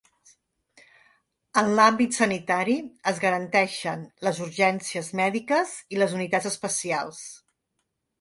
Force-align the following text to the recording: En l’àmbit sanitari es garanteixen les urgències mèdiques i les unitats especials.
En 1.61 1.67
l’àmbit 1.79 2.15
sanitari 2.19 2.77
es 3.11 3.21
garanteixen 3.25 4.01
les 4.29 4.39
urgències 4.47 5.11
mèdiques 5.21 5.75
i 5.97 6.01
les 6.01 6.17
unitats 6.21 6.49
especials. 6.53 7.21